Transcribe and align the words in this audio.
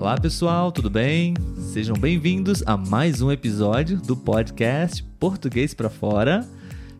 Olá 0.00 0.16
pessoal, 0.16 0.70
tudo 0.70 0.88
bem? 0.88 1.34
Sejam 1.72 1.96
bem-vindos 1.96 2.62
a 2.64 2.76
mais 2.76 3.20
um 3.20 3.32
episódio 3.32 3.96
do 3.96 4.16
podcast 4.16 5.02
Português 5.18 5.74
para 5.74 5.90
Fora. 5.90 6.46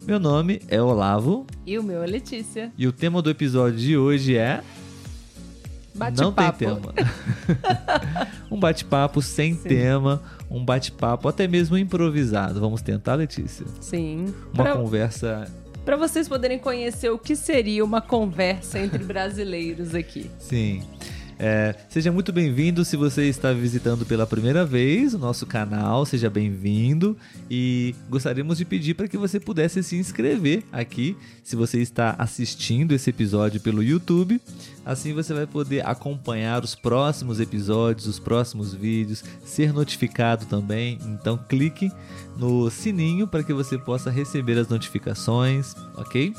Meu 0.04 0.18
nome 0.18 0.61
é 0.66 0.82
Olavo. 0.82 1.46
E 1.64 1.79
o 1.79 1.82
meu 1.84 2.02
é 2.02 2.06
Letícia. 2.09 2.73
E 2.77 2.88
o 2.88 2.92
tema 2.92 3.23
do 3.23 3.30
episódio 3.30 3.79
de 3.79 3.96
hoje 3.96 4.37
é. 4.37 4.64
Não 6.16 6.32
tem 6.32 6.50
tema. 6.50 6.92
um 8.50 8.59
bate-papo 8.59 9.23
sem 9.23 9.55
Sim. 9.55 9.69
tema, 9.69 10.20
um 10.51 10.65
bate-papo 10.65 11.28
até 11.28 11.46
mesmo 11.46 11.78
improvisado. 11.78 12.59
Vamos 12.59 12.83
tentar, 12.83 13.15
Letícia? 13.15 13.65
Sim. 13.80 14.34
Uma 14.52 14.65
pra... 14.65 14.74
conversa 14.74 15.48
para 15.84 15.96
vocês 15.96 16.28
poderem 16.28 16.59
conhecer 16.59 17.09
o 17.09 17.16
que 17.16 17.34
seria 17.34 17.83
uma 17.83 18.02
conversa 18.02 18.78
entre 18.78 18.98
brasileiros 19.06 19.95
aqui. 19.95 20.30
Sim. 20.38 20.83
É, 21.41 21.73
seja 21.88 22.10
muito 22.10 22.33
bem-vindo 22.33 22.84
se 22.84 22.97
você 22.97 23.28
está 23.28 23.52
visitando 23.52 24.05
pela 24.05 24.27
primeira 24.27 24.66
vez 24.66 25.15
o 25.15 25.19
nosso 25.19 25.47
canal, 25.47 26.05
seja 26.05 26.28
bem-vindo 26.28 27.16
e 27.48 27.95
gostaríamos 28.11 28.59
de 28.59 28.64
pedir 28.64 28.95
para 28.95 29.06
que 29.06 29.16
você 29.16 29.38
pudesse 29.38 29.80
se 29.84 29.95
inscrever 29.95 30.64
aqui 30.73 31.16
se 31.45 31.55
você 31.55 31.80
está 31.80 32.16
assistindo 32.19 32.91
esse 32.91 33.11
episódio 33.11 33.61
pelo 33.61 33.84
YouTube. 33.84 34.41
Assim 34.84 35.12
você 35.12 35.33
vai 35.33 35.47
poder 35.47 35.87
acompanhar 35.87 36.64
os 36.64 36.74
próximos 36.74 37.39
episódios, 37.39 38.09
os 38.09 38.19
próximos 38.19 38.75
vídeos, 38.75 39.23
ser 39.45 39.73
notificado 39.73 40.45
também. 40.47 40.98
Então 41.06 41.39
clique 41.48 41.92
no 42.36 42.69
sininho 42.69 43.28
para 43.28 43.45
que 43.45 43.52
você 43.52 43.78
possa 43.78 44.11
receber 44.11 44.59
as 44.59 44.66
notificações, 44.66 45.73
ok? 45.95 46.34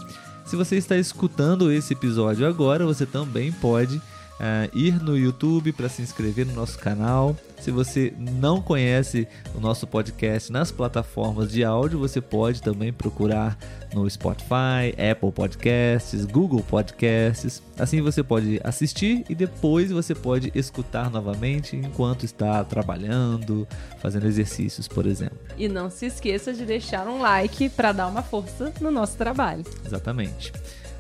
Se 0.45 0.58
você 0.58 0.75
está 0.75 0.97
escutando 0.97 1.72
esse 1.72 1.94
episódio 1.94 2.45
agora, 2.45 2.86
você 2.86 3.05
também 3.05 3.50
pode 3.50 4.02
uh, 4.40 4.78
ir 4.78 5.02
no 5.02 5.18
YouTube 5.18 5.72
para 5.73 5.90
se 5.90 6.02
inscrever 6.02 6.45
no 6.45 6.54
nosso 6.54 6.80
canal. 6.80 7.36
Se 7.59 7.72
você 7.72 8.14
não 8.18 8.62
conhece 8.62 9.28
o 9.54 9.59
nosso 9.59 9.86
podcast 9.86 10.50
nas 10.52 10.72
plataformas 10.72 11.52
de 11.52 11.64
áudio, 11.64 12.00
você 12.00 12.22
pode 12.22 12.62
também 12.62 12.94
procurar 12.94 13.58
no 13.94 14.10
Spotify, 14.10 14.95
Apple 15.12 15.32
Podcasts, 15.32 16.26
Google 16.26 16.64
Podcasts. 16.64 17.62
Assim 17.78 18.02
você 18.02 18.23
pode 18.23 18.62
assistir 18.64 19.26
e 19.30 19.36
depois 19.36 19.92
você 19.92 20.16
pode 20.16 20.52
escutar 20.56 21.10
novamente 21.12 21.76
enquanto 21.76 22.26
está 22.26 22.64
trabalhando, 22.64 23.67
fazendo 24.00 24.26
exercícios, 24.26 24.88
por 24.88 25.06
exemplo. 25.06 25.38
E 25.58 25.67
não 25.67 25.90
se 25.90 26.06
esqueça 26.06 26.54
de 26.54 26.66
deixar 26.66 27.08
um 27.08 27.20
like 27.20 27.67
para 27.70 27.92
dar 27.92 28.08
uma 28.08 28.22
força 28.22 28.72
no 28.80 28.90
nosso 28.90 29.17
trabalho. 29.17 29.66
Exatamente. 29.86 30.54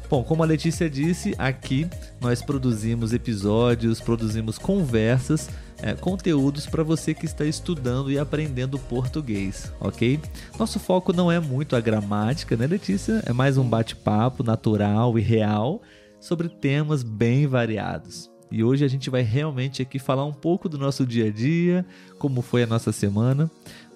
Bom, 0.09 0.23
como 0.23 0.41
a 0.41 0.45
Letícia 0.45 0.89
disse, 0.89 1.35
aqui 1.37 1.87
nós 2.19 2.41
produzimos 2.41 3.13
episódios, 3.13 4.01
produzimos 4.01 4.57
conversas, 4.57 5.51
é, 5.83 5.93
conteúdos 5.93 6.65
para 6.65 6.81
você 6.81 7.13
que 7.13 7.27
está 7.27 7.45
estudando 7.45 8.09
e 8.11 8.17
aprendendo 8.17 8.79
português, 8.79 9.71
ok? 9.79 10.19
Nosso 10.57 10.79
foco 10.79 11.13
não 11.13 11.31
é 11.31 11.39
muito 11.39 11.75
a 11.75 11.79
gramática, 11.79 12.57
né, 12.57 12.65
Letícia? 12.65 13.21
É 13.23 13.31
mais 13.31 13.55
um 13.55 13.63
bate-papo 13.63 14.41
natural 14.41 15.17
e 15.19 15.21
real 15.21 15.79
sobre 16.19 16.49
temas 16.49 17.03
bem 17.03 17.45
variados. 17.45 18.31
E 18.51 18.63
hoje 18.63 18.83
a 18.83 18.87
gente 18.87 19.11
vai 19.11 19.21
realmente 19.21 19.79
aqui 19.79 19.99
falar 19.99 20.25
um 20.25 20.33
pouco 20.33 20.67
do 20.67 20.79
nosso 20.79 21.05
dia 21.05 21.27
a 21.27 21.31
dia, 21.31 21.85
como 22.17 22.41
foi 22.41 22.63
a 22.63 22.67
nossa 22.67 22.91
semana, 22.91 23.49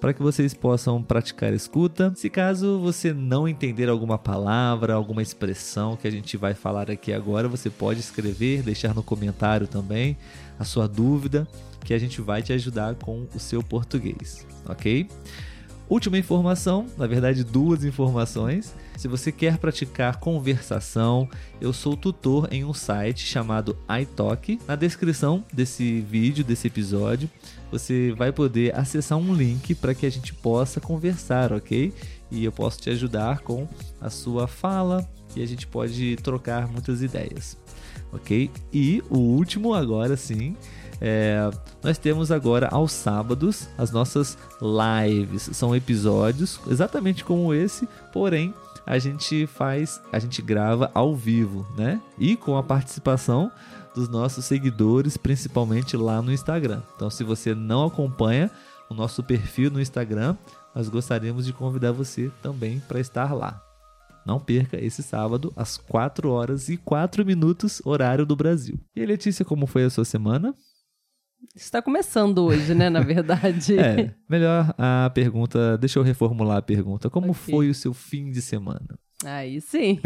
para 0.03 0.13
que 0.13 0.21
vocês 0.21 0.53
possam 0.53 1.01
praticar 1.01 1.53
escuta. 1.53 2.11
Se 2.13 2.29
caso 2.29 2.77
você 2.77 3.13
não 3.13 3.47
entender 3.47 3.87
alguma 3.87 4.17
palavra, 4.17 4.95
alguma 4.95 5.21
expressão 5.21 5.95
que 5.95 6.05
a 6.05 6.11
gente 6.11 6.35
vai 6.35 6.53
falar 6.53 6.91
aqui 6.91 7.13
agora, 7.13 7.47
você 7.47 7.69
pode 7.69 8.01
escrever, 8.01 8.63
deixar 8.63 8.93
no 8.93 9.01
comentário 9.01 9.65
também 9.65 10.17
a 10.59 10.65
sua 10.65 10.89
dúvida, 10.89 11.47
que 11.85 11.93
a 11.93 11.97
gente 11.97 12.19
vai 12.19 12.41
te 12.41 12.51
ajudar 12.51 12.95
com 12.95 13.25
o 13.33 13.39
seu 13.39 13.63
português, 13.63 14.45
ok? 14.67 15.07
Última 15.93 16.17
informação, 16.17 16.87
na 16.97 17.05
verdade, 17.05 17.43
duas 17.43 17.85
informações. 17.85 18.73
Se 18.97 19.07
você 19.07 19.31
quer 19.31 19.59
praticar 19.59 20.19
conversação, 20.19 21.29
eu 21.61 21.71
sou 21.71 21.95
tutor 21.95 22.47
em 22.51 22.65
um 22.65 22.73
site 22.73 23.23
chamado 23.23 23.77
iTalk. 24.01 24.59
Na 24.67 24.75
descrição 24.75 25.45
desse 25.53 26.01
vídeo, 26.01 26.43
desse 26.43 26.65
episódio, 26.65 27.29
você 27.71 28.11
vai 28.17 28.31
poder 28.31 28.75
acessar 28.75 29.19
um 29.19 29.35
link 29.35 29.75
para 29.75 29.93
que 29.93 30.07
a 30.07 30.09
gente 30.09 30.33
possa 30.33 30.81
conversar, 30.81 31.53
ok? 31.53 31.93
E 32.31 32.43
eu 32.43 32.51
posso 32.51 32.81
te 32.81 32.89
ajudar 32.89 33.41
com 33.41 33.67
a 34.01 34.09
sua 34.09 34.47
fala 34.47 35.07
e 35.35 35.43
a 35.43 35.45
gente 35.45 35.67
pode 35.67 36.15
trocar 36.23 36.67
muitas 36.67 37.03
ideias, 37.03 37.55
ok? 38.11 38.49
E 38.73 39.03
o 39.11 39.19
último, 39.19 39.75
agora 39.75 40.17
sim, 40.17 40.57
é, 41.01 41.49
nós 41.83 41.97
temos 41.97 42.31
agora 42.31 42.67
aos 42.71 42.91
sábados 42.91 43.67
as 43.77 43.91
nossas 43.91 44.37
lives. 44.61 45.49
São 45.53 45.75
episódios 45.75 46.59
exatamente 46.67 47.23
como 47.23 47.53
esse, 47.53 47.87
porém 48.11 48.53
a 48.85 48.97
gente 48.99 49.47
faz, 49.47 50.01
a 50.11 50.19
gente 50.19 50.41
grava 50.41 50.91
ao 50.93 51.15
vivo, 51.15 51.65
né? 51.77 52.01
E 52.17 52.35
com 52.35 52.57
a 52.57 52.63
participação 52.63 53.51
dos 53.95 54.09
nossos 54.09 54.45
seguidores, 54.45 55.17
principalmente 55.17 55.95
lá 55.95 56.21
no 56.21 56.31
Instagram. 56.31 56.81
Então, 56.95 57.09
se 57.09 57.23
você 57.23 57.53
não 57.53 57.85
acompanha 57.85 58.49
o 58.89 58.93
nosso 58.93 59.23
perfil 59.23 59.71
no 59.71 59.79
Instagram, 59.79 60.35
nós 60.73 60.89
gostaríamos 60.89 61.45
de 61.45 61.53
convidar 61.53 61.91
você 61.91 62.31
também 62.41 62.79
para 62.79 62.99
estar 62.99 63.33
lá. 63.33 63.61
Não 64.25 64.39
perca 64.39 64.77
esse 64.77 65.03
sábado, 65.03 65.51
às 65.55 65.77
4 65.77 66.29
horas 66.29 66.69
e 66.69 66.77
4 66.77 67.25
minutos, 67.25 67.81
horário 67.85 68.25
do 68.25 68.35
Brasil. 68.35 68.79
E 68.95 69.05
Letícia, 69.05 69.43
como 69.43 69.67
foi 69.67 69.83
a 69.83 69.89
sua 69.89 70.05
semana? 70.05 70.55
Está 71.55 71.81
começando 71.81 72.39
hoje, 72.39 72.73
né? 72.73 72.89
Na 72.89 73.01
verdade. 73.01 73.77
é, 73.79 74.13
melhor 74.29 74.73
a 74.77 75.09
pergunta. 75.13 75.77
Deixa 75.77 75.99
eu 75.99 76.03
reformular 76.03 76.57
a 76.57 76.61
pergunta. 76.61 77.09
Como 77.09 77.31
okay. 77.31 77.53
foi 77.53 77.69
o 77.69 77.73
seu 77.73 77.93
fim 77.93 78.31
de 78.31 78.41
semana? 78.41 78.97
Aí 79.25 79.61
sim. 79.61 79.99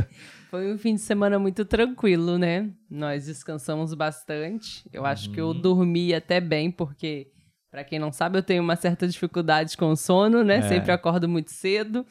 foi 0.50 0.72
um 0.72 0.78
fim 0.78 0.94
de 0.94 1.00
semana 1.00 1.38
muito 1.38 1.64
tranquilo, 1.64 2.38
né? 2.38 2.70
Nós 2.90 3.26
descansamos 3.26 3.94
bastante. 3.94 4.88
Eu 4.92 5.04
acho 5.04 5.30
que 5.30 5.40
eu 5.40 5.48
uhum. 5.48 5.60
dormi 5.60 6.14
até 6.14 6.40
bem, 6.40 6.70
porque, 6.70 7.28
para 7.70 7.84
quem 7.84 7.98
não 7.98 8.12
sabe, 8.12 8.38
eu 8.38 8.42
tenho 8.42 8.62
uma 8.62 8.76
certa 8.76 9.06
dificuldade 9.06 9.76
com 9.76 9.90
o 9.90 9.96
sono, 9.96 10.42
né? 10.42 10.56
É. 10.56 10.62
Sempre 10.62 10.92
acordo 10.92 11.28
muito 11.28 11.50
cedo. 11.50 12.06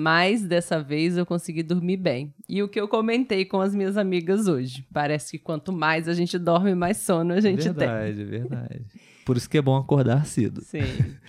Mas 0.00 0.44
dessa 0.44 0.80
vez 0.80 1.16
eu 1.16 1.26
consegui 1.26 1.60
dormir 1.60 1.96
bem. 1.96 2.32
E 2.48 2.62
o 2.62 2.68
que 2.68 2.80
eu 2.80 2.86
comentei 2.86 3.44
com 3.44 3.60
as 3.60 3.74
minhas 3.74 3.96
amigas 3.96 4.46
hoje. 4.46 4.86
Parece 4.92 5.32
que 5.32 5.38
quanto 5.40 5.72
mais 5.72 6.06
a 6.06 6.14
gente 6.14 6.38
dorme, 6.38 6.72
mais 6.72 6.98
sono 6.98 7.34
a 7.34 7.40
gente 7.40 7.64
verdade, 7.64 8.14
tem. 8.14 8.24
Verdade, 8.24 8.48
verdade. 8.48 8.86
Por 9.26 9.36
isso 9.36 9.50
que 9.50 9.58
é 9.58 9.60
bom 9.60 9.76
acordar 9.76 10.24
cedo. 10.24 10.60
Sim. 10.62 10.84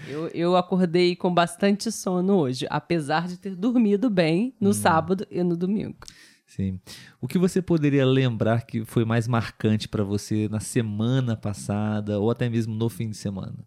Eu, 0.08 0.28
eu 0.28 0.56
acordei 0.56 1.16
com 1.16 1.34
bastante 1.34 1.92
sono 1.92 2.36
hoje, 2.36 2.68
apesar 2.70 3.28
de 3.28 3.40
ter 3.40 3.56
dormido 3.56 4.08
bem 4.08 4.54
no 4.62 4.70
hum. 4.70 4.74
sábado 4.74 5.26
e 5.32 5.42
no 5.42 5.58
domingo. 5.58 5.98
Sim. 6.46 6.80
O 7.20 7.28
que 7.28 7.40
você 7.40 7.64
poderia 7.64 8.06
lembrar 8.06 8.68
que 8.68 8.86
foi 8.86 9.04
mais 9.04 9.28
marcante 9.28 9.88
para 9.88 10.04
você 10.04 10.48
na 10.48 10.60
semana 10.60 11.36
passada 11.36 12.20
ou 12.20 12.30
até 12.30 12.48
mesmo 12.48 12.76
no 12.76 12.88
fim 12.88 13.10
de 13.10 13.18
semana? 13.18 13.66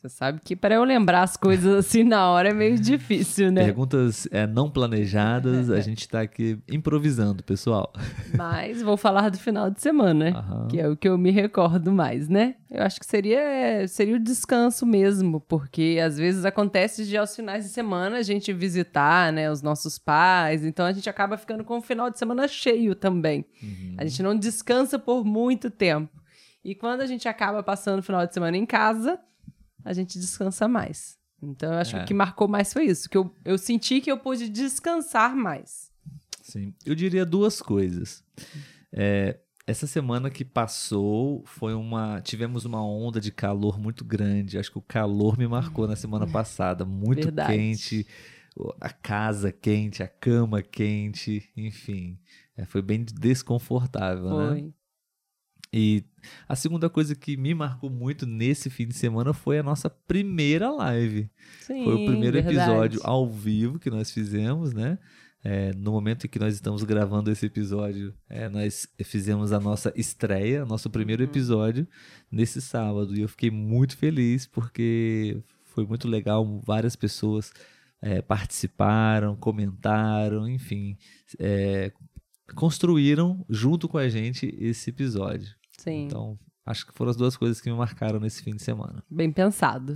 Você 0.00 0.08
sabe 0.08 0.40
que 0.42 0.56
para 0.56 0.76
eu 0.76 0.82
lembrar 0.82 1.22
as 1.24 1.36
coisas 1.36 1.74
assim 1.84 2.04
na 2.04 2.30
hora 2.30 2.48
é 2.48 2.54
meio 2.54 2.78
difícil, 2.80 3.52
né? 3.52 3.64
Perguntas 3.64 4.26
é, 4.30 4.46
não 4.46 4.70
planejadas, 4.70 5.68
a 5.68 5.78
gente 5.80 6.00
está 6.00 6.22
aqui 6.22 6.58
improvisando, 6.66 7.44
pessoal. 7.44 7.92
Mas 8.34 8.80
vou 8.80 8.96
falar 8.96 9.28
do 9.28 9.36
final 9.36 9.70
de 9.70 9.78
semana, 9.78 10.30
Aham. 10.30 10.68
que 10.68 10.80
é 10.80 10.88
o 10.88 10.96
que 10.96 11.06
eu 11.06 11.18
me 11.18 11.30
recordo 11.30 11.92
mais, 11.92 12.30
né? 12.30 12.54
Eu 12.70 12.82
acho 12.82 12.98
que 12.98 13.04
seria, 13.04 13.86
seria 13.88 14.16
o 14.16 14.18
descanso 14.18 14.86
mesmo, 14.86 15.38
porque 15.38 16.00
às 16.02 16.16
vezes 16.16 16.46
acontece 16.46 17.04
de 17.04 17.18
aos 17.18 17.36
finais 17.36 17.64
de 17.64 17.70
semana 17.70 18.16
a 18.16 18.22
gente 18.22 18.54
visitar, 18.54 19.30
né, 19.30 19.50
os 19.50 19.60
nossos 19.60 19.98
pais, 19.98 20.64
então 20.64 20.86
a 20.86 20.92
gente 20.92 21.10
acaba 21.10 21.36
ficando 21.36 21.62
com 21.62 21.76
o 21.76 21.82
final 21.82 22.08
de 22.08 22.18
semana 22.18 22.48
cheio 22.48 22.94
também. 22.94 23.44
Uhum. 23.62 23.96
A 23.98 24.06
gente 24.06 24.22
não 24.22 24.34
descansa 24.34 24.98
por 24.98 25.26
muito 25.26 25.70
tempo. 25.70 26.18
E 26.64 26.74
quando 26.74 27.02
a 27.02 27.06
gente 27.06 27.28
acaba 27.28 27.62
passando 27.62 27.98
o 27.98 28.02
final 28.02 28.26
de 28.26 28.32
semana 28.32 28.56
em 28.56 28.64
casa, 28.64 29.18
a 29.84 29.92
gente 29.92 30.18
descansa 30.18 30.68
mais. 30.68 31.18
Então, 31.42 31.72
eu 31.72 31.78
acho 31.78 31.96
é. 31.96 31.98
que 31.98 32.04
o 32.04 32.08
que 32.08 32.14
marcou 32.14 32.46
mais 32.46 32.72
foi 32.72 32.84
isso, 32.84 33.08
que 33.08 33.16
eu, 33.16 33.34
eu 33.44 33.56
senti 33.56 34.00
que 34.00 34.10
eu 34.10 34.18
pude 34.18 34.48
descansar 34.48 35.34
mais. 35.34 35.90
Sim. 36.42 36.74
Eu 36.84 36.94
diria 36.94 37.24
duas 37.24 37.62
coisas. 37.62 38.22
É, 38.92 39.38
essa 39.66 39.86
semana 39.86 40.30
que 40.30 40.44
passou 40.44 41.42
foi 41.46 41.74
uma. 41.74 42.20
Tivemos 42.20 42.64
uma 42.64 42.84
onda 42.84 43.20
de 43.20 43.30
calor 43.30 43.78
muito 43.78 44.04
grande. 44.04 44.58
Acho 44.58 44.72
que 44.72 44.78
o 44.78 44.82
calor 44.82 45.38
me 45.38 45.46
marcou 45.46 45.86
na 45.86 45.96
semana 45.96 46.26
passada. 46.28 46.84
Muito 46.84 47.24
Verdade. 47.24 47.56
quente, 47.56 48.06
a 48.80 48.90
casa 48.90 49.52
quente, 49.52 50.02
a 50.02 50.08
cama 50.08 50.60
quente, 50.62 51.48
enfim. 51.56 52.18
É, 52.56 52.64
foi 52.64 52.82
bem 52.82 53.04
desconfortável, 53.04 54.24
né? 54.24 54.48
foi. 54.48 54.62
né? 54.62 54.70
E 55.72 56.04
a 56.48 56.56
segunda 56.56 56.90
coisa 56.90 57.14
que 57.14 57.36
me 57.36 57.54
marcou 57.54 57.88
muito 57.88 58.26
nesse 58.26 58.68
fim 58.68 58.88
de 58.88 58.94
semana 58.94 59.32
foi 59.32 59.58
a 59.58 59.62
nossa 59.62 59.88
primeira 59.88 60.70
live. 60.70 61.30
Sim, 61.60 61.84
foi 61.84 61.94
o 61.94 62.06
primeiro 62.06 62.42
verdade. 62.42 62.56
episódio 62.56 63.00
ao 63.04 63.28
vivo 63.28 63.78
que 63.78 63.90
nós 63.90 64.10
fizemos, 64.10 64.72
né? 64.72 64.98
É, 65.42 65.72
no 65.72 65.92
momento 65.92 66.26
em 66.26 66.28
que 66.28 66.38
nós 66.38 66.54
estamos 66.54 66.82
gravando 66.82 67.30
esse 67.30 67.46
episódio, 67.46 68.12
é, 68.28 68.48
nós 68.48 68.86
fizemos 69.04 69.52
a 69.52 69.60
nossa 69.60 69.92
estreia, 69.96 70.66
nosso 70.66 70.90
primeiro 70.90 71.22
uhum. 71.22 71.30
episódio, 71.30 71.88
nesse 72.30 72.60
sábado. 72.60 73.16
E 73.16 73.22
eu 73.22 73.28
fiquei 73.28 73.50
muito 73.50 73.96
feliz 73.96 74.46
porque 74.46 75.42
foi 75.64 75.86
muito 75.86 76.06
legal. 76.08 76.60
Várias 76.66 76.94
pessoas 76.94 77.52
é, 78.02 78.20
participaram, 78.20 79.36
comentaram, 79.36 80.48
enfim, 80.48 80.98
é, 81.38 81.90
construíram 82.54 83.44
junto 83.48 83.88
com 83.88 83.96
a 83.96 84.08
gente 84.08 84.54
esse 84.58 84.90
episódio. 84.90 85.59
Sim. 85.80 86.04
Então, 86.04 86.38
acho 86.66 86.86
que 86.86 86.92
foram 86.92 87.10
as 87.10 87.16
duas 87.16 87.36
coisas 87.36 87.58
que 87.58 87.70
me 87.70 87.76
marcaram 87.76 88.20
nesse 88.20 88.42
fim 88.42 88.54
de 88.54 88.62
semana. 88.62 89.02
Bem 89.10 89.32
pensado. 89.32 89.94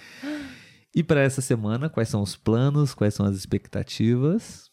e 0.94 1.04
para 1.04 1.20
essa 1.20 1.42
semana, 1.42 1.90
quais 1.90 2.08
são 2.08 2.22
os 2.22 2.34
planos, 2.34 2.94
quais 2.94 3.12
são 3.12 3.26
as 3.26 3.36
expectativas? 3.36 4.70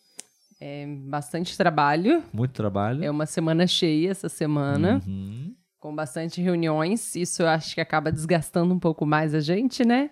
É 0.61 0.85
bastante 0.87 1.57
trabalho. 1.57 2.23
Muito 2.31 2.53
trabalho. 2.53 3.03
É 3.03 3.11
uma 3.11 3.25
semana 3.25 3.67
cheia 3.67 4.11
essa 4.11 4.29
semana. 4.29 5.01
Uhum. 5.05 5.53
Com 5.77 5.93
bastante 5.93 6.41
reuniões. 6.41 7.17
Isso 7.17 7.41
eu 7.41 7.49
acho 7.49 7.75
que 7.75 7.81
acaba 7.81 8.09
desgastando 8.09 8.73
um 8.73 8.79
pouco 8.79 9.05
mais 9.05 9.35
a 9.35 9.41
gente, 9.41 9.83
né? 9.83 10.11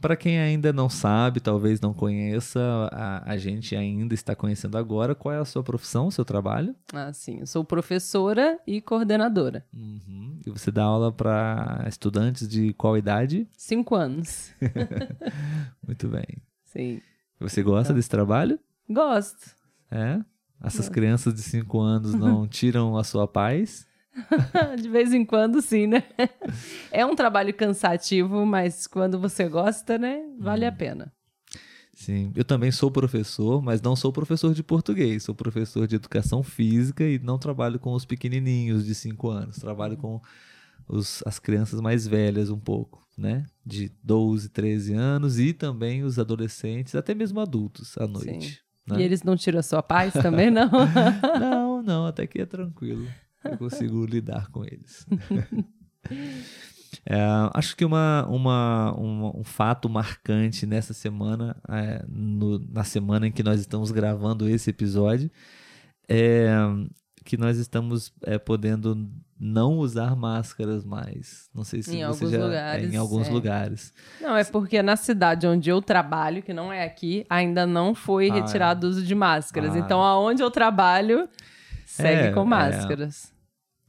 Para 0.00 0.16
quem 0.16 0.38
ainda 0.38 0.72
não 0.72 0.88
sabe, 0.88 1.40
talvez 1.40 1.80
não 1.80 1.94
conheça, 1.94 2.60
a, 2.92 3.32
a 3.32 3.36
gente 3.36 3.74
ainda 3.76 4.14
está 4.14 4.34
conhecendo 4.34 4.76
agora. 4.76 5.14
Qual 5.14 5.34
é 5.34 5.38
a 5.38 5.44
sua 5.44 5.62
profissão, 5.62 6.08
o 6.08 6.12
seu 6.12 6.24
trabalho? 6.24 6.74
Ah, 6.92 7.12
sim. 7.12 7.40
Eu 7.40 7.46
sou 7.46 7.64
professora 7.64 8.58
e 8.66 8.80
coordenadora. 8.80 9.64
Uhum. 9.72 10.40
E 10.46 10.50
você 10.50 10.70
dá 10.70 10.84
aula 10.84 11.12
para 11.12 11.84
estudantes 11.88 12.48
de 12.48 12.72
qual 12.74 12.96
idade? 12.96 13.46
Cinco 13.56 13.94
anos. 13.94 14.52
Muito 15.86 16.08
bem. 16.08 16.26
Sim. 16.64 17.00
Você 17.40 17.62
gosta 17.62 17.88
então. 17.88 17.96
desse 17.96 18.08
trabalho? 18.10 18.58
Gosto. 18.88 19.54
É? 19.90 20.20
Essas 20.62 20.86
Gosto. 20.86 20.92
crianças 20.92 21.34
de 21.34 21.42
cinco 21.42 21.80
anos 21.80 22.14
não 22.14 22.46
tiram 22.48 22.96
a 22.96 23.04
sua 23.04 23.28
paz? 23.28 23.86
de 24.80 24.88
vez 24.88 25.12
em 25.12 25.24
quando, 25.24 25.60
sim, 25.60 25.86
né? 25.86 26.04
É 26.90 27.04
um 27.04 27.14
trabalho 27.14 27.52
cansativo, 27.54 28.44
mas 28.46 28.86
quando 28.86 29.18
você 29.18 29.48
gosta, 29.48 29.98
né? 29.98 30.22
Vale 30.38 30.64
hum. 30.64 30.68
a 30.68 30.72
pena. 30.72 31.12
Sim, 31.92 32.30
eu 32.36 32.44
também 32.44 32.70
sou 32.70 32.90
professor, 32.90 33.62
mas 33.62 33.80
não 33.80 33.96
sou 33.96 34.12
professor 34.12 34.52
de 34.52 34.62
português. 34.62 35.22
Sou 35.22 35.34
professor 35.34 35.86
de 35.86 35.96
educação 35.96 36.42
física 36.42 37.02
e 37.02 37.18
não 37.18 37.38
trabalho 37.38 37.78
com 37.78 37.92
os 37.94 38.04
pequenininhos 38.04 38.84
de 38.84 38.94
5 38.94 39.30
anos. 39.30 39.56
Trabalho 39.56 39.96
com 39.96 40.20
os, 40.86 41.22
as 41.24 41.38
crianças 41.38 41.80
mais 41.80 42.06
velhas 42.06 42.50
um 42.50 42.58
pouco, 42.58 43.06
né? 43.16 43.46
De 43.64 43.90
12, 44.02 44.50
13 44.50 44.92
anos 44.92 45.38
e 45.38 45.54
também 45.54 46.04
os 46.04 46.18
adolescentes, 46.18 46.94
até 46.94 47.14
mesmo 47.14 47.40
adultos 47.40 47.96
à 47.96 48.06
noite. 48.06 48.60
Né? 48.86 49.00
E 49.00 49.02
eles 49.02 49.22
não 49.22 49.34
tiram 49.34 49.58
a 49.58 49.62
sua 49.62 49.82
paz 49.82 50.12
também, 50.12 50.50
não? 50.50 50.70
não, 51.40 51.82
não, 51.82 52.06
até 52.06 52.26
que 52.26 52.42
é 52.42 52.46
tranquilo 52.46 53.06
eu 53.52 53.58
consigo 53.58 54.04
lidar 54.04 54.50
com 54.50 54.64
eles. 54.64 55.06
É, 57.04 57.16
acho 57.52 57.76
que 57.76 57.84
uma, 57.84 58.26
uma, 58.28 58.92
uma, 58.92 59.36
um 59.36 59.44
fato 59.44 59.88
marcante 59.88 60.66
nessa 60.66 60.94
semana, 60.94 61.56
é, 61.68 62.04
no, 62.08 62.58
na 62.58 62.84
semana 62.84 63.26
em 63.26 63.32
que 63.32 63.42
nós 63.42 63.60
estamos 63.60 63.90
gravando 63.90 64.48
esse 64.48 64.70
episódio, 64.70 65.30
é 66.08 66.48
que 67.26 67.36
nós 67.36 67.58
estamos 67.58 68.12
é, 68.22 68.38
podendo 68.38 69.10
não 69.38 69.74
usar 69.74 70.16
máscaras 70.16 70.84
mais. 70.84 71.50
Não 71.52 71.64
sei 71.64 71.82
se 71.82 71.90
em 71.90 72.06
você 72.06 72.24
alguns 72.24 72.30
já 72.30 72.44
lugares, 72.44 72.90
é, 72.90 72.94
em 72.94 72.96
alguns 72.96 73.28
é. 73.28 73.30
lugares. 73.30 73.92
Não, 74.20 74.36
é 74.36 74.44
porque 74.44 74.80
na 74.80 74.96
cidade 74.96 75.46
onde 75.46 75.68
eu 75.68 75.82
trabalho, 75.82 76.42
que 76.42 76.54
não 76.54 76.72
é 76.72 76.84
aqui, 76.84 77.26
ainda 77.28 77.66
não 77.66 77.94
foi 77.94 78.30
ah, 78.30 78.34
retirado 78.34 78.86
o 78.86 78.90
uso 78.90 79.02
de 79.02 79.14
máscaras. 79.14 79.74
Ah. 79.74 79.78
Então, 79.78 80.00
aonde 80.00 80.42
eu 80.42 80.50
trabalho 80.50 81.28
segue 81.84 82.28
é, 82.28 82.32
com 82.32 82.44
máscaras. 82.44 83.34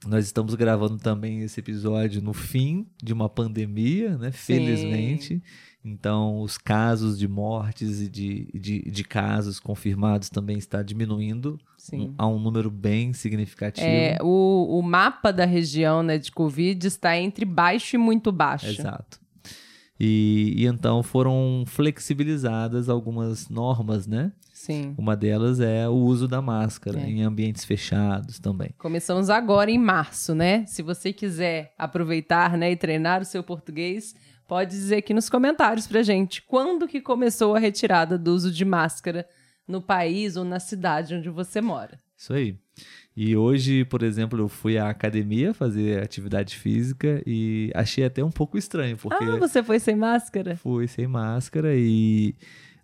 Nós 0.06 0.26
estamos 0.26 0.54
gravando 0.56 0.98
também 0.98 1.42
esse 1.42 1.60
episódio 1.60 2.22
no 2.22 2.34
fim 2.34 2.86
de 3.02 3.12
uma 3.12 3.28
pandemia, 3.28 4.18
né? 4.18 4.32
Felizmente. 4.32 5.42
Então, 5.84 6.42
os 6.42 6.58
casos 6.58 7.18
de 7.18 7.28
mortes 7.28 8.02
e 8.02 8.10
de, 8.10 8.52
de, 8.54 8.82
de 8.82 9.04
casos 9.04 9.60
confirmados 9.60 10.30
também 10.30 10.58
está 10.58 10.84
diminuindo 10.84 11.58
um, 11.94 12.14
a 12.18 12.28
um 12.28 12.38
número 12.38 12.70
bem 12.70 13.14
significativo. 13.14 13.88
É, 13.88 14.18
o, 14.22 14.80
o 14.80 14.82
mapa 14.82 15.32
da 15.32 15.46
região 15.46 16.04
né, 16.04 16.18
de 16.18 16.32
Covid 16.32 16.86
está 16.86 17.18
entre 17.18 17.46
baixo 17.46 17.96
e 17.96 18.00
muito 18.00 18.32
baixo. 18.32 18.68
Exato. 18.68 19.20
E, 20.00 20.54
e 20.58 20.66
então 20.66 21.02
foram 21.02 21.64
flexibilizadas 21.66 22.90
algumas 22.90 23.50
normas, 23.50 24.06
né? 24.06 24.32
Sim. 24.58 24.96
Uma 24.98 25.16
delas 25.16 25.60
é 25.60 25.88
o 25.88 25.94
uso 25.94 26.28
da 26.28 26.42
máscara 26.42 27.00
é. 27.00 27.08
em 27.08 27.22
ambientes 27.22 27.64
fechados 27.64 28.40
também. 28.40 28.72
Começamos 28.80 29.30
agora 29.30 29.70
em 29.70 29.78
março, 29.78 30.34
né? 30.34 30.66
Se 30.66 30.82
você 30.82 31.14
quiser 31.14 31.76
aproveitar 31.78 32.58
né, 32.58 32.72
e 32.72 32.76
treinar 32.76 33.22
o 33.22 33.26
seu 33.26 33.44
português, 33.44 34.16
pode 34.48 34.72
dizer 34.72 34.96
aqui 34.96 35.14
nos 35.14 35.30
comentários 35.30 35.86
pra 35.86 36.02
gente 36.02 36.42
quando 36.42 36.88
que 36.88 37.00
começou 37.00 37.56
a 37.56 37.60
retirada 37.60 38.18
do 38.18 38.34
uso 38.34 38.52
de 38.52 38.66
máscara 38.66 39.28
no 39.68 39.80
país 39.80 40.36
ou 40.36 40.44
na 40.44 40.60
cidade 40.60 41.14
onde 41.14 41.30
você 41.30 41.62
mora. 41.62 42.02
Isso 42.18 42.34
aí. 42.34 42.58
E 43.16 43.38
hoje, 43.38 43.86
por 43.86 44.02
exemplo, 44.02 44.40
eu 44.40 44.48
fui 44.48 44.76
à 44.80 44.90
academia 44.90 45.54
fazer 45.54 46.02
atividade 46.02 46.56
física 46.56 47.22
e 47.28 47.72
achei 47.76 48.04
até 48.04 48.24
um 48.24 48.32
pouco 48.32 48.58
estranho, 48.58 48.98
porque... 48.98 49.24
Ah, 49.24 49.38
você 49.38 49.62
foi 49.62 49.80
sem 49.80 49.96
máscara? 49.96 50.56
Fui 50.58 50.88
sem 50.88 51.06
máscara 51.06 51.76
e 51.76 52.34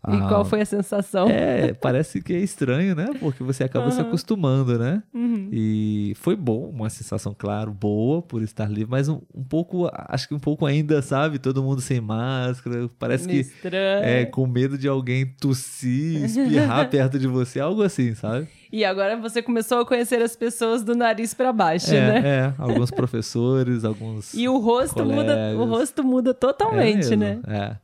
e 0.05 0.15
ah, 0.17 0.27
qual 0.27 0.43
foi 0.43 0.59
a 0.59 0.65
sensação? 0.65 1.29
É, 1.29 1.73
parece 1.73 2.21
que 2.21 2.33
é 2.33 2.39
estranho, 2.39 2.93
né? 2.93 3.07
Porque 3.21 3.41
você 3.41 3.63
acaba 3.63 3.85
uhum. 3.85 3.91
se 3.91 4.01
acostumando, 4.01 4.77
né? 4.77 5.01
Uhum. 5.13 5.47
E 5.49 6.13
foi 6.17 6.35
bom, 6.35 6.69
uma 6.69 6.89
sensação, 6.89 7.33
claro, 7.37 7.71
boa 7.71 8.21
por 8.21 8.41
estar 8.41 8.69
livre, 8.69 8.91
mas 8.91 9.07
um, 9.07 9.21
um, 9.33 9.43
pouco, 9.43 9.89
acho 9.93 10.27
que 10.27 10.33
um 10.33 10.39
pouco 10.39 10.65
ainda, 10.65 11.01
sabe? 11.01 11.39
Todo 11.39 11.63
mundo 11.63 11.79
sem 11.79 12.01
máscara, 12.01 12.89
parece 12.99 13.29
que 13.29 13.37
estranho. 13.37 14.03
é 14.03 14.25
com 14.25 14.45
medo 14.45 14.77
de 14.77 14.89
alguém 14.89 15.25
tossir, 15.25 16.25
espirrar 16.25 16.87
perto 16.91 17.17
de 17.17 17.27
você, 17.27 17.61
algo 17.61 17.81
assim, 17.81 18.13
sabe? 18.13 18.49
E 18.73 18.83
agora 18.83 19.15
você 19.15 19.41
começou 19.41 19.81
a 19.81 19.85
conhecer 19.85 20.19
as 20.21 20.35
pessoas 20.35 20.83
do 20.83 20.95
nariz 20.95 21.33
para 21.33 21.53
baixo, 21.53 21.93
é, 21.93 22.21
né? 22.21 22.27
É, 22.27 22.53
alguns 22.59 22.89
professores, 22.91 23.85
alguns 23.85 24.33
E 24.33 24.49
o 24.49 24.57
rosto 24.57 24.95
colegas. 24.95 25.15
muda, 25.15 25.55
o 25.55 25.65
rosto 25.65 26.03
muda 26.03 26.33
totalmente, 26.33 27.13
é 27.13 27.15
né? 27.15 27.39
É. 27.47 27.82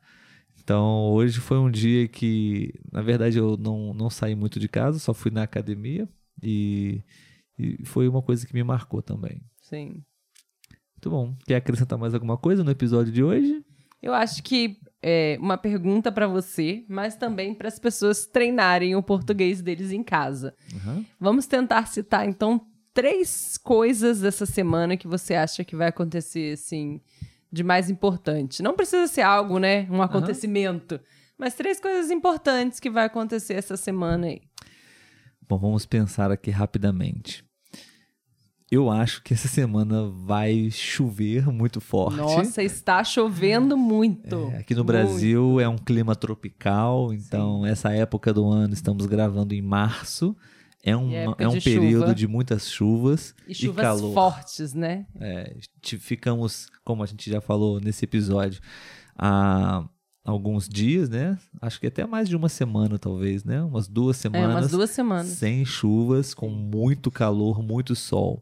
Então, 0.70 1.10
hoje 1.14 1.40
foi 1.40 1.58
um 1.58 1.72
dia 1.72 2.08
que, 2.08 2.72
na 2.92 3.02
verdade, 3.02 3.40
eu 3.40 3.58
não, 3.58 3.92
não 3.92 4.08
saí 4.08 4.36
muito 4.36 4.60
de 4.60 4.70
casa, 4.70 5.00
só 5.00 5.16
fui 5.16 5.32
na 5.32 5.42
academia 5.42 6.08
e, 6.44 7.02
e 7.58 7.84
foi 7.88 8.08
uma 8.08 8.22
coisa 8.22 8.46
que 8.46 8.54
me 8.54 8.64
marcou 8.64 9.02
também. 9.02 9.42
Sim. 9.64 10.04
Muito 10.96 11.10
bom. 11.10 11.36
Quer 11.48 11.56
acrescentar 11.56 11.98
mais 11.98 12.14
alguma 12.14 12.38
coisa 12.38 12.64
no 12.64 12.70
episódio 12.70 13.12
de 13.12 13.24
hoje? 13.24 13.66
Eu 14.00 14.14
acho 14.14 14.44
que 14.44 14.78
é 15.02 15.40
uma 15.42 15.58
pergunta 15.58 16.12
para 16.12 16.28
você, 16.28 16.86
mas 16.88 17.16
também 17.16 17.56
para 17.56 17.68
as 17.68 17.80
pessoas 17.80 18.28
treinarem 18.28 18.96
o 18.96 19.02
português 19.02 19.64
deles 19.64 19.92
em 19.92 20.04
casa. 20.04 20.54
Uhum. 20.72 21.04
Vamos 21.20 21.48
tentar 21.48 21.88
citar, 21.88 22.30
então, 22.30 22.62
três 22.94 23.58
coisas 23.58 24.22
dessa 24.22 24.46
semana 24.46 24.96
que 24.96 25.08
você 25.08 25.34
acha 25.34 25.64
que 25.64 25.76
vai 25.76 25.88
acontecer, 25.88 26.54
assim, 26.54 27.02
de 27.52 27.64
mais 27.64 27.90
importante. 27.90 28.62
Não 28.62 28.76
precisa 28.76 29.08
ser 29.08 29.22
algo, 29.22 29.60
né? 29.60 29.88
Um 29.90 30.02
acontecimento. 30.02 30.96
Uhum. 30.96 31.02
Mas 31.38 31.54
três 31.56 31.80
coisas 31.80 32.12
importantes 32.12 32.80
que 32.80 32.90
vai 32.90 33.06
acontecer 33.06 33.54
essa 33.54 33.78
semana 33.78 34.28
aí. 34.28 34.42
Bom, 35.48 35.58
vamos 35.58 35.86
pensar 35.86 36.32
aqui 36.32 36.52
rapidamente. 36.52 37.44
Eu 38.72 38.92
acho 38.92 39.24
que 39.24 39.34
essa 39.34 39.48
semana 39.48 40.08
vai 40.10 40.70
chover 40.70 41.48
muito 41.48 41.82
forte. 41.82 42.18
Nossa, 42.18 42.62
está 42.62 43.04
chovendo 43.04 43.76
muito. 43.76 44.52
É, 44.54 44.58
aqui 44.58 44.76
no 44.76 44.84
muito. 44.84 44.88
Brasil 44.88 45.60
é 45.60 45.68
um 45.68 45.78
clima 45.78 46.16
tropical, 46.16 47.12
então 47.12 47.64
Sim. 47.64 47.70
essa 47.70 47.92
época 47.92 48.32
do 48.32 48.48
ano 48.48 48.76
estamos 48.76 49.08
gravando 49.08 49.56
em 49.56 49.62
março. 49.62 50.38
É 50.82 50.96
um, 50.96 51.12
é 51.12 51.48
um 51.48 51.60
período 51.60 52.04
chuva. 52.04 52.16
de 52.16 52.28
muitas 52.28 52.72
chuvas 52.72 53.36
e, 53.48 53.54
chuvas 53.54 53.84
e 53.84 53.88
calor. 53.88 54.14
fortes, 54.14 54.74
né? 54.74 55.06
É, 55.20 55.58
ficamos, 55.84 56.68
como 56.86 57.04
a 57.04 57.06
gente 57.06 57.30
já 57.30 57.42
falou 57.42 57.82
nesse 57.82 58.06
episódio, 58.06 58.62
há 59.18 59.84
alguns 60.24 60.70
dias, 60.70 61.10
né? 61.10 61.38
Acho 61.62 61.80
que 61.80 61.88
até 61.88 62.06
mais 62.06 62.30
de 62.30 62.36
uma 62.36 62.48
semana, 62.48 62.98
talvez, 62.98 63.44
né? 63.44 63.62
Umas 63.62 63.88
duas 63.90 64.16
semanas. 64.16 64.50
É, 64.50 64.54
umas 64.54 64.72
duas 64.72 64.90
semanas. 64.90 65.28
Sem 65.28 65.66
chuvas, 65.66 66.34
com 66.34 66.50
muito 66.50 67.12
calor, 67.12 67.62
muito 67.62 67.94
sol. 67.96 68.42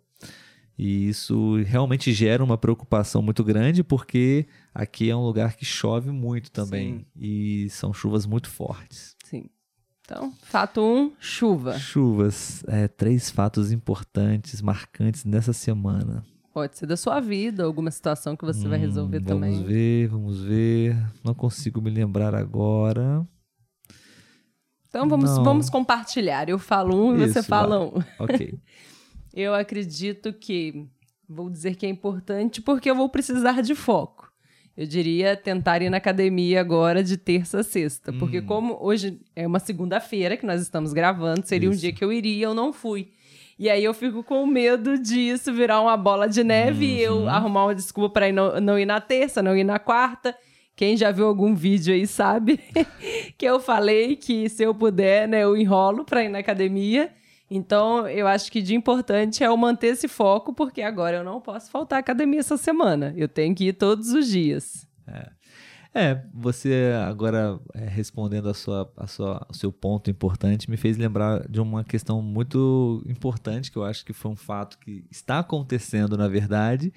E 0.78 1.10
isso 1.10 1.56
realmente 1.64 2.14
gera 2.14 2.44
uma 2.44 2.58
preocupação 2.58 3.20
muito 3.20 3.44
grande, 3.44 3.84
porque 3.84 4.46
aqui 4.72 5.10
é 5.10 5.16
um 5.16 5.26
lugar 5.26 5.56
que 5.56 5.66
chove 5.66 6.12
muito 6.12 6.52
também. 6.52 7.00
Sim. 7.00 7.06
E 7.20 7.70
são 7.72 7.92
chuvas 7.92 8.28
muito 8.28 8.48
fortes. 8.48 9.16
Sim. 9.26 9.50
Então, 10.10 10.32
fato 10.42 10.80
1, 10.80 10.84
um, 10.84 11.12
chuva. 11.20 11.78
Chuvas. 11.78 12.64
É, 12.66 12.88
três 12.88 13.30
fatos 13.30 13.74
importantes, 13.74 14.62
marcantes 14.62 15.26
nessa 15.26 15.52
semana. 15.52 16.26
Pode 16.54 16.78
ser 16.78 16.86
da 16.86 16.96
sua 16.96 17.20
vida, 17.20 17.66
alguma 17.66 17.92
situação 17.92 18.34
que 18.34 18.46
você 18.46 18.66
hum, 18.66 18.70
vai 18.70 18.80
resolver 18.80 19.20
vamos 19.20 19.34
também. 19.34 19.52
Vamos 19.52 19.68
ver, 19.68 20.08
vamos 20.08 20.42
ver. 20.44 20.98
Não 21.26 21.34
consigo 21.34 21.82
me 21.82 21.90
lembrar 21.90 22.34
agora. 22.34 23.28
Então 24.88 25.10
vamos, 25.10 25.38
vamos 25.40 25.70
compartilhar. 25.70 26.48
Eu 26.48 26.58
falo 26.58 26.96
um 26.96 27.14
e 27.18 27.28
você 27.28 27.44
fala 27.44 27.84
um. 27.86 28.02
Ok. 28.18 28.58
eu 29.34 29.54
acredito 29.54 30.32
que 30.32 30.88
vou 31.28 31.50
dizer 31.50 31.76
que 31.76 31.86
é 31.86 31.90
importante 31.90 32.62
porque 32.62 32.90
eu 32.90 32.96
vou 32.96 33.10
precisar 33.10 33.62
de 33.62 33.76
foco. 33.76 34.17
Eu 34.78 34.86
diria 34.86 35.36
tentar 35.36 35.82
ir 35.82 35.90
na 35.90 35.98
academia 35.98 36.62
agora 36.62 37.04
de 37.04 37.18
terça 37.18 37.62
a 37.62 37.64
sexta. 37.64 38.12
Hum. 38.12 38.20
Porque 38.20 38.44
como 38.44 38.78
hoje 38.80 39.20
é 39.36 39.48
uma 39.48 39.58
segunda-feira 39.58 40.38
que 40.38 40.46
nós 40.46 40.62
estamos 40.62 40.94
gravando, 40.94 41.48
seria 41.48 41.68
Isso. 41.68 41.78
um 41.78 41.82
dia 41.82 41.92
que 41.92 42.04
eu 42.04 42.14
iria, 42.14 42.46
eu 42.46 42.54
não 42.54 42.72
fui. 42.72 43.10
E 43.58 43.72
aí 43.72 43.84
eu 43.84 43.94
fico 43.94 44.24
com 44.24 44.46
medo 44.46 45.00
disso 45.00 45.52
virar 45.52 45.82
uma 45.82 45.98
bola 45.98 46.30
de 46.30 46.44
neve 46.44 46.86
uhum. 46.86 46.92
e 46.92 47.02
eu 47.02 47.16
uhum. 47.16 47.28
arrumar 47.28 47.66
uma 47.66 47.74
desculpa 47.74 48.14
para 48.14 48.32
não, 48.32 48.62
não 48.62 48.78
ir 48.78 48.86
na 48.86 49.02
terça, 49.02 49.42
não 49.42 49.58
ir 49.58 49.64
na 49.64 49.80
quarta. 49.80 50.38
Quem 50.76 50.96
já 50.96 51.10
viu 51.10 51.26
algum 51.26 51.56
vídeo 51.56 51.92
aí 51.92 52.06
sabe 52.06 52.60
que 53.36 53.48
eu 53.48 53.60
falei 53.60 54.16
que 54.16 54.48
se 54.48 54.62
eu 54.62 54.76
puder, 54.76 55.28
né, 55.28 55.44
eu 55.44 55.58
enrolo 55.58 56.06
para 56.06 56.24
ir 56.24 56.30
na 56.30 56.38
academia. 56.38 57.10
Então, 57.50 58.08
eu 58.08 58.28
acho 58.28 58.52
que 58.52 58.62
de 58.62 58.76
importante 58.76 59.44
é 59.44 59.48
eu 59.48 59.56
manter 59.56 59.88
esse 59.88 60.08
foco, 60.08 60.54
porque 60.54 60.82
agora 60.82 61.18
eu 61.18 61.24
não 61.24 61.40
posso 61.40 61.72
faltar 61.72 61.98
à 61.98 62.00
academia 62.00 62.42
essa 62.42 62.58
semana. 62.58 63.14
Eu 63.16 63.28
tenho 63.28 63.56
que 63.56 63.70
ir 63.70 63.74
todos 63.74 64.12
os 64.12 64.28
dias. 64.28 64.88
É. 65.08 65.38
É, 65.94 66.24
você 66.32 66.94
agora 67.08 67.60
é, 67.74 67.88
respondendo 67.88 68.48
a 68.50 68.54
sua, 68.54 68.94
a 68.96 69.08
sua, 69.08 69.44
o 69.50 69.54
seu 69.56 69.72
ponto 69.72 70.12
importante 70.12 70.70
me 70.70 70.78
fez 70.78 70.96
lembrar 70.96 71.48
de 71.50 71.60
uma 71.60 71.84
questão 71.84 72.22
muito 72.22 73.04
importante 73.08 73.72
que 73.72 73.78
eu 73.78 73.84
acho 73.84 74.06
que 74.06 74.14
foi 74.14 74.30
um 74.30 74.36
fato 74.36 74.78
que 74.78 75.06
está 75.10 75.40
acontecendo 75.40 76.16
na 76.16 76.28
verdade, 76.28 76.94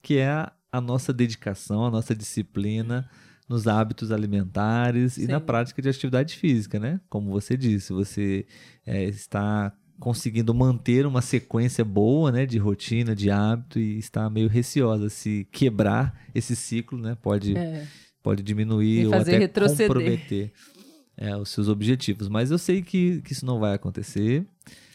que 0.00 0.18
é 0.18 0.30
a, 0.30 0.52
a 0.70 0.80
nossa 0.80 1.12
dedicação, 1.12 1.84
a 1.84 1.90
nossa 1.90 2.14
disciplina 2.14 3.10
nos 3.48 3.66
hábitos 3.66 4.12
alimentares 4.12 5.14
Sim. 5.14 5.24
e 5.24 5.26
na 5.26 5.40
prática 5.40 5.82
de 5.82 5.88
atividade 5.88 6.36
física, 6.36 6.78
né? 6.78 7.00
Como 7.08 7.32
você 7.32 7.56
disse, 7.56 7.92
você 7.92 8.46
é, 8.86 9.02
está 9.02 9.72
conseguindo 9.98 10.52
manter 10.54 11.06
uma 11.06 11.22
sequência 11.22 11.84
boa, 11.84 12.32
né, 12.32 12.46
de 12.46 12.58
rotina, 12.58 13.14
de 13.14 13.30
hábito 13.30 13.78
e 13.78 13.98
está 13.98 14.28
meio 14.28 14.48
receosa 14.48 15.08
se 15.08 15.46
quebrar 15.50 16.20
esse 16.34 16.56
ciclo, 16.56 16.98
né? 16.98 17.16
Pode 17.20 17.56
é 17.56 17.86
pode 18.24 18.42
diminuir 18.42 19.06
ou 19.06 19.14
até 19.14 19.36
retroceder. 19.36 19.86
comprometer 19.86 20.50
é, 21.14 21.36
os 21.36 21.50
seus 21.50 21.68
objetivos. 21.68 22.26
Mas 22.26 22.50
eu 22.50 22.58
sei 22.58 22.80
que, 22.82 23.20
que 23.20 23.32
isso 23.32 23.44
não 23.44 23.60
vai 23.60 23.74
acontecer. 23.74 24.46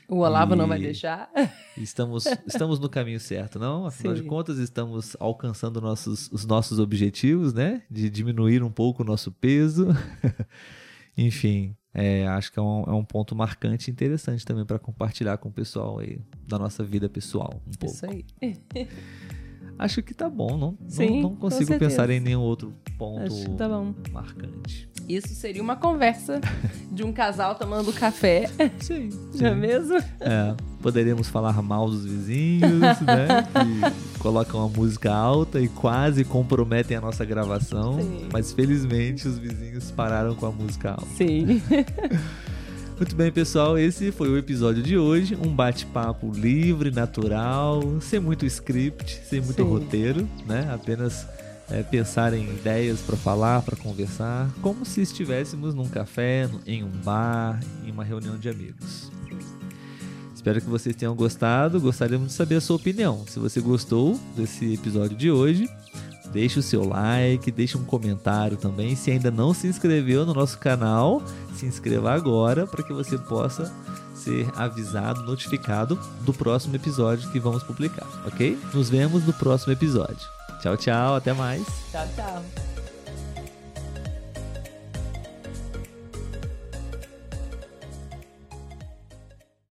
O 0.08 0.18
Olavo 0.18 0.56
não 0.56 0.68
vai 0.68 0.80
deixar. 0.80 1.30
Estamos, 1.78 2.26
estamos 2.48 2.80
no 2.80 2.90
caminho 2.90 3.20
certo, 3.20 3.58
não? 3.58 3.86
Afinal 3.86 4.16
Sim. 4.16 4.24
de 4.24 4.28
contas, 4.28 4.58
estamos 4.58 5.16
alcançando 5.18 5.80
nossos, 5.80 6.30
os 6.30 6.46
nossos 6.46 6.78
objetivos, 6.78 7.54
né? 7.54 7.84
De 7.90 8.10
diminuir 8.10 8.62
um 8.64 8.72
pouco 8.72 9.04
o 9.04 9.06
nosso 9.06 9.32
peso. 9.32 9.88
Enfim, 11.16 11.74
é, 11.94 12.28
acho 12.28 12.52
que 12.52 12.60
é 12.60 12.62
um, 12.62 12.84
é 12.84 12.94
um 12.94 13.04
ponto 13.04 13.36
marcante 13.36 13.90
e 13.90 13.92
interessante 13.92 14.46
também 14.46 14.66
para 14.66 14.78
compartilhar 14.78 15.38
com 15.38 15.50
o 15.50 15.52
pessoal 15.52 16.00
aí 16.00 16.22
da 16.48 16.60
nossa 16.60 16.84
vida 16.84 17.10
pessoal 17.10 17.62
um 17.68 17.72
pouco. 17.72 17.96
Isso 17.96 18.06
aí. 18.06 18.26
Acho 19.78 20.04
que 20.04 20.14
tá 20.14 20.30
bom, 20.30 20.58
não, 20.58 20.78
Sim, 20.90 21.22
não, 21.22 21.30
não 21.30 21.36
consigo 21.38 21.78
pensar 21.80 22.10
em 22.10 22.20
nenhum 22.20 22.42
outro 22.42 22.74
ponto 22.98 23.56
tá 23.56 23.70
marcante. 24.12 24.89
Isso 25.10 25.34
seria 25.34 25.64
uma 25.64 25.76
conversa 25.76 26.40
de 26.92 27.04
um 27.04 27.12
casal 27.12 27.56
tomando 27.56 27.92
café. 27.92 28.48
Sim. 28.80 29.10
Não 29.34 29.48
é 29.48 29.56
mesmo? 29.56 29.98
É. 30.20 30.56
Poderíamos 30.84 31.28
falar 31.28 31.60
mal 31.64 31.90
dos 31.90 32.06
vizinhos, 32.06 33.02
né? 33.02 33.48
Que 33.52 34.20
colocam 34.22 34.64
a 34.64 34.70
música 34.70 35.12
alta 35.12 35.60
e 35.60 35.68
quase 35.68 36.24
comprometem 36.24 36.96
a 36.96 37.02
nossa 37.02 37.26
gravação. 37.26 38.00
Sim. 38.00 38.30
Mas 38.32 38.54
felizmente 38.54 39.28
os 39.28 39.40
vizinhos 39.40 39.90
pararam 39.90 40.36
com 40.36 40.46
a 40.46 40.52
música 40.52 40.92
alta. 40.92 41.08
Sim. 41.18 41.60
Muito 42.96 43.16
bem, 43.16 43.32
pessoal, 43.32 43.80
esse 43.80 44.12
foi 44.12 44.30
o 44.30 44.38
episódio 44.38 44.84
de 44.84 44.96
hoje. 44.96 45.36
Um 45.36 45.56
bate-papo 45.56 46.30
livre, 46.32 46.92
natural, 46.92 47.82
sem 48.02 48.20
muito 48.20 48.46
script, 48.46 49.22
sem 49.24 49.40
muito 49.40 49.64
Sim. 49.64 49.70
roteiro, 49.70 50.30
né? 50.46 50.70
Apenas 50.70 51.26
é, 51.72 51.84
pensar 51.84 52.34
em 52.34 52.44
ideias 52.50 53.00
para 53.02 53.16
falar, 53.18 53.62
para 53.62 53.76
conversar, 53.76 54.50
como 54.62 54.86
se 54.86 55.02
estivéssemos 55.02 55.74
num 55.74 55.88
café, 55.88 56.50
em 56.66 56.84
um 56.84 56.90
bar, 56.90 57.60
em 57.86 57.92
uma 57.92 58.04
reunião 58.04 58.38
de 58.38 58.50
amigos. 58.50 59.12
Espero 60.34 60.62
que 60.62 60.70
vocês 60.70 60.96
tenham 60.96 61.14
gostado. 61.16 61.82
Gostaríamos 61.82 62.30
de 62.30 62.34
saber 62.34 62.56
a 62.56 62.62
sua 62.62 62.78
opinião. 62.78 63.26
Se 63.28 63.40
você 63.40 63.60
gostou 63.60 64.18
desse 64.38 64.74
episódio 64.74 65.18
de 65.18 65.30
hoje, 65.30 65.70
Deixe 66.32 66.60
o 66.60 66.64
seu 66.64 66.88
like, 66.88 67.52
deixe 67.52 67.78
um 67.78 67.84
comentário 67.84 68.58
também. 68.58 68.96
Se 68.96 69.12
ainda 69.12 69.32
não 69.32 69.54
se 69.54 69.68
inscreveu 69.68 70.26
no 70.26 70.34
nosso 70.34 70.60
canal, 70.60 71.24
se 71.56 71.66
inscreva 71.66 72.14
agora 72.14 72.68
para 72.68 72.84
que 72.84 72.94
você 72.94 73.18
possa 73.18 73.74
ser 74.14 74.48
avisado, 74.56 75.24
notificado 75.24 76.00
do 76.22 76.34
próximo 76.34 76.76
episódio 76.76 77.32
que 77.32 77.40
vamos 77.40 77.64
publicar, 77.64 78.08
ok? 78.26 78.58
Nos 78.74 78.90
vemos 78.90 79.26
no 79.26 79.34
próximo 79.34 79.74
episódio. 79.74 80.39
Tchau, 80.62 80.76
tchau, 80.76 81.16
até 81.16 81.34
mais. 81.34 81.64
Tchau, 81.92 82.06
tchau. 82.16 82.69